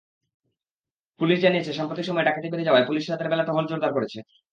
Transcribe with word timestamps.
Police 1.19 1.37
জানিয়েছে, 1.41 1.71
সাম্প্রতিক 1.73 2.05
সময়ে 2.07 2.27
ডাকাতি 2.27 2.47
বেড়ে 2.51 2.67
যাওয়ায় 2.67 2.87
পুলিশ 2.89 3.03
রাতের 3.05 3.29
বেলা 3.31 3.43
টহল 3.45 3.65
জোরদার 3.67 3.91
করেছে। 3.93 4.19